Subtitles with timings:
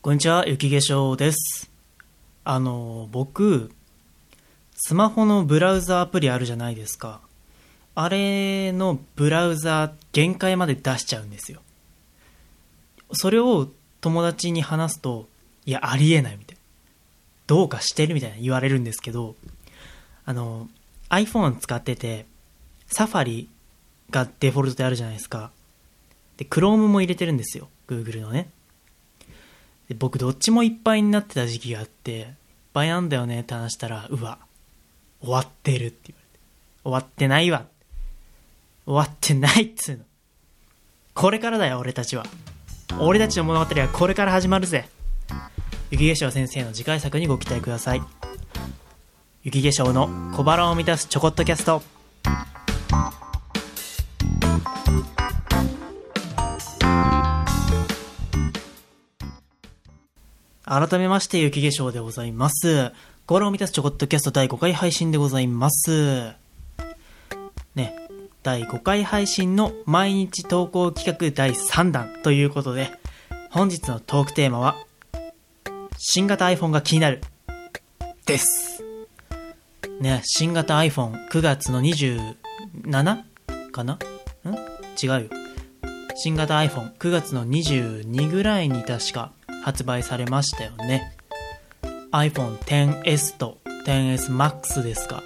[0.00, 1.68] こんにちは、雪化粧です。
[2.44, 3.72] あの、僕、
[4.76, 7.20] スマホのブラウザアプリあるじゃないですか。
[7.96, 11.62] あれのブラウザ限界まで出しちゃうんですよ。
[13.12, 13.68] それを
[14.00, 15.28] 友達に話すと、
[15.66, 16.62] いや、ありえないみたいな。
[17.48, 19.34] どうかしてるみたいな言われるんですけど、
[20.24, 20.68] あの、
[21.08, 22.24] iPhone 使ってて、
[22.86, 23.48] サファリ
[24.10, 25.50] がデフォルトであるじゃないですか。
[26.36, 27.68] で、Chrome も入れてるんですよ。
[27.88, 28.48] Google のね。
[29.88, 32.26] で僕どっちもいっぱいになってた時期があって、いっ
[32.72, 34.38] ぱいなんだよねって話したら、うわ、
[35.20, 36.40] 終わってるって言われて。
[36.84, 37.66] 終わってないわ。
[38.84, 40.04] 終わってないっつうの。
[41.14, 42.24] これからだよ、俺たちは。
[43.00, 44.88] 俺たちの物語はこれから始まるぜ。
[45.90, 48.02] 雪化粧先生の次回作にご期待ください。
[49.42, 51.97] 雪化粧の小腹を満たすちょこっとキャスト。
[60.68, 62.92] 改めまして、雪化粧でございます。
[63.24, 66.34] 小腹を満たすちょこっとキャスト第5回配信でございます。
[67.74, 67.96] ね、
[68.42, 72.90] 第5回配信の毎日投稿企画第3弾ということで、
[73.50, 74.76] 本日のトークテーマは、
[75.96, 77.22] 新型 iPhone が気になる。
[78.26, 78.84] です。
[80.00, 82.34] ね、新型 iPhone9 月の 27?
[83.72, 83.94] かな？
[83.94, 83.98] ん？
[85.02, 85.30] 違うよ。
[86.14, 89.32] 新型 iPhone9 月の22ぐらいに確か
[89.62, 91.14] 発売されましたよね。
[92.12, 95.22] iPhone XS と XS Max ですか。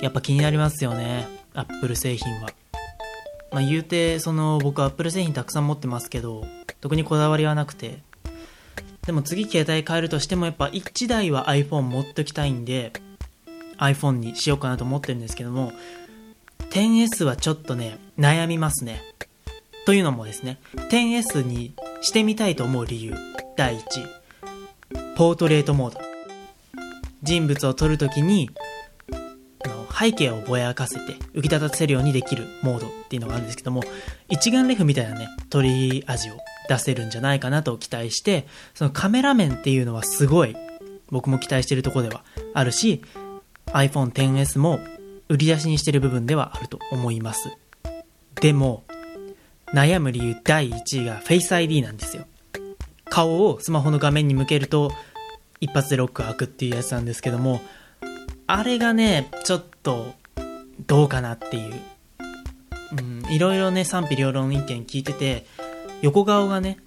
[0.00, 1.28] やっぱ気になりますよね。
[1.54, 2.50] Apple 製品は。
[3.52, 6.44] まあ言うて、その僕 Apple 製品たくさん持ってますけど、
[6.80, 8.00] 特にこだわりはなくて。
[9.06, 12.92] でも次携帯変えるとしてもやっぱ1台は iPhone 持っときたいんで、
[13.78, 15.72] iPhone にしようかなと思ってるんですけども、
[16.70, 19.00] 10S はちょっとね、悩みますね。
[19.86, 20.58] というのもですね、
[20.90, 23.33] 10S にしてみたいと思う理由。
[23.56, 26.00] 第1、ポートレートモード。
[27.22, 28.50] 人物を撮るときに、
[29.96, 33.84] 背景をぼやかせて浮き立たせるようにできるモードっていうのがあるんですけども、
[34.28, 36.34] 一眼レフみたいなね、撮り味を
[36.68, 40.56] 出せるんじゃないかなと期待して、そのカメラ面っていうのはすごい、
[41.10, 42.24] 僕も期待してるとこでは
[42.54, 43.02] あるし、
[43.66, 44.80] iPhone XS も
[45.28, 47.56] 売り出しにしてる部分ではあると思います。
[48.40, 48.82] でも、
[49.72, 52.26] 悩む理由第1位が Face ID なんですよ。
[53.14, 54.90] 顔をスマホの画面に向けると
[55.60, 57.60] 一発でロック開くっていうやつなんですけども、
[58.48, 60.14] あれがね、ちょっと
[60.88, 61.74] どうかなっていう。
[62.98, 65.46] うん、いろいろね、賛否両論意見聞いてて、
[66.02, 66.78] 横顔がね、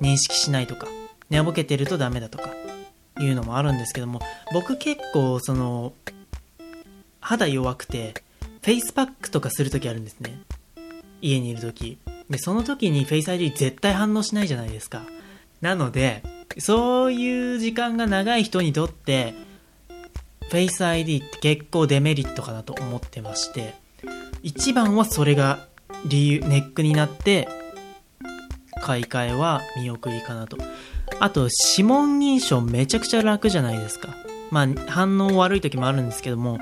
[0.00, 0.86] 認識しないとか、
[1.28, 2.54] 寝ぼけてるとダメだとか、
[3.20, 4.22] いうのもあるんですけども、
[4.54, 5.92] 僕結構その、
[7.20, 8.14] 肌弱くて、
[8.62, 10.40] フェイスパックとかするときあるんですね。
[11.20, 11.98] 家にいるとき。
[12.30, 15.02] で、その時に Face ID 絶対反応しないじゃないですか。
[15.60, 16.22] なので、
[16.58, 19.34] そういう時間が長い人にとって、
[20.50, 23.74] Face ID って結構デメリットかなと思ってまして、
[24.42, 25.66] 一番はそれが
[26.06, 27.48] 理由、ネックになって、
[28.82, 30.56] 買い替えは見送りかなと。
[31.18, 34.14] あと、指紋認証めちゃくちゃ楽じゃないですか。
[34.50, 36.58] まあ、反応悪い時もあるんですけども、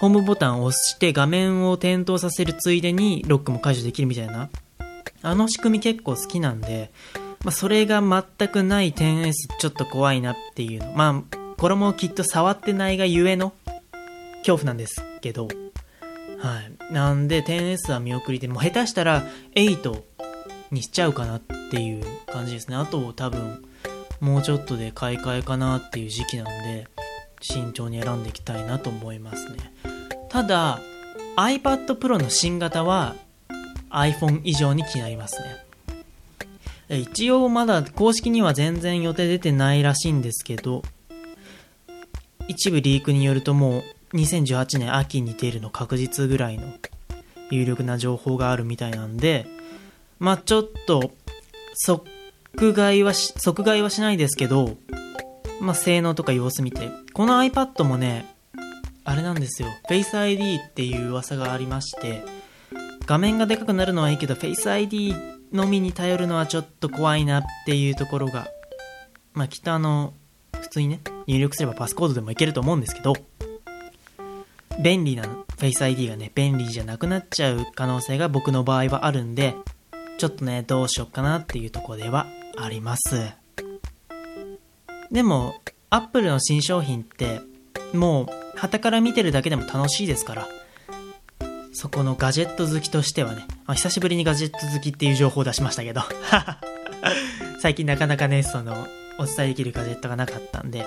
[0.00, 4.48] ホームボタンを押して画面を点灯させるついでにロックも解除できるみたいな。
[5.22, 6.90] あの仕組み結構好きなんで、
[7.44, 10.92] まあ、それが全くない 10S ちょっと怖いなっていうの。
[10.92, 13.54] まあ、これもきっと触ってないがゆえの
[14.38, 15.48] 恐怖なんですけど。
[16.38, 16.92] はい。
[16.92, 19.22] なんで 10S は見送りで、もう下手したら
[19.54, 20.02] 8
[20.70, 21.40] にしちゃうかなっ
[21.70, 22.76] ていう感じですね。
[22.76, 23.64] あと多分、
[24.20, 26.88] もうちょっとで買い替えかなっていう時期なんで、
[27.40, 29.72] 慎重に選んでいきたいなと思いますね。
[30.28, 30.78] ただ、
[31.36, 33.14] iPad Pro の新型は
[33.90, 35.69] iPhone 以上に気になりますね。
[36.96, 40.82] 一応まだ公式には全然予定出てないらしいんですけど、
[42.48, 46.74] 一部リークによるともう2018年秋に出るの確実ぐらいの
[47.50, 49.46] 有力な情報があるみたいなんで、
[50.18, 51.12] まあちょっと
[51.74, 54.76] 即買いはし、即買いはしないですけど、
[55.60, 58.34] まあ性能とか様子見て、この iPad もね、
[59.04, 59.68] あれなんですよ。
[59.88, 62.24] Face ID っていう噂がありまして、
[63.06, 65.14] 画面がでかくなるのはいいけど、Face ID
[65.52, 68.48] のみに頼るのはちょっと怖いなっていうところが、
[69.32, 70.14] まあ、きっとあの、
[70.60, 73.14] 普通にね、入力すればパスコードでもいけると思うんですけど、
[74.82, 75.24] 便利な
[75.56, 79.54] Face ID がね、便利じゃなくなっちゃう可能性が僕の場合はあるんで、
[80.18, 82.26] ちょっとね、どうしよっかなっていうとこでは
[82.56, 83.32] あります。
[85.10, 85.54] でも、
[85.90, 87.40] Apple の新商品って、
[87.92, 88.26] もう、
[88.56, 90.48] 旗から見てるだけでも楽しいですから、
[91.72, 96.02] そこのガジェット好きとしてはね、あ久しぶりにガジェット好きっていう情報を出しましたけど、
[97.60, 98.86] 最近なかなかね、その、
[99.18, 100.86] お伝えできるガジェットがなかったんで、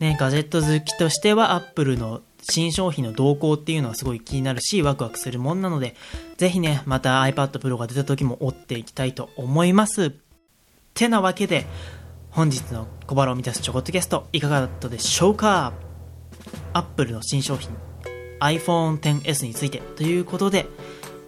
[0.00, 5.94] ね、ガジェット好きとしては Apple の新商品の動向っていうのはすごい気になるし、ワクワクするもんなので、
[6.38, 10.14] ぜひね、また iPad Pro が出た時も追っていきたいと思います。
[10.94, 11.66] てなわけで、
[12.30, 15.74] 本日の小腹を満たすちょこっとキャストいかがだったでしょうか
[16.72, 17.70] ?Apple の新商品
[18.40, 20.66] iPhone XS についてということで、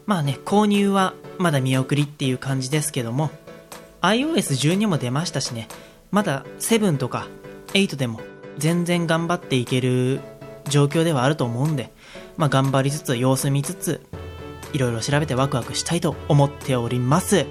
[0.06, 3.31] まあね、購入はまだ見送りっていう感じですけども、
[4.00, 5.69] iOS12 も出ましたしね、
[6.11, 7.29] まだ7とか
[7.75, 8.20] 8でも
[8.59, 10.20] 全然頑張っていける
[10.69, 11.93] 状況ではあると思うんで、
[12.37, 14.00] まあ、頑張りつつ、様子見つつ、
[14.73, 17.47] いろいろ調べてワクワクしたいと思っております。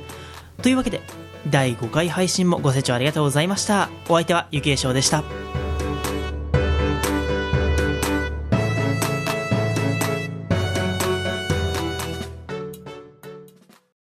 [0.61, 1.01] というわけで、
[1.49, 3.89] 第5回配信もご清聴ありがとうございました。
[4.09, 5.50] お相手はゆきえしょうでした。